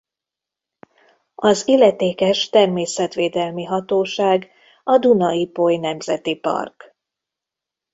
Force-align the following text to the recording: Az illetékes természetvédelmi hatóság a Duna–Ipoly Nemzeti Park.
Az 1.35 1.67
illetékes 1.67 2.49
természetvédelmi 2.49 3.63
hatóság 3.63 4.51
a 4.83 4.97
Duna–Ipoly 4.97 5.75
Nemzeti 5.77 6.35
Park. 6.35 6.95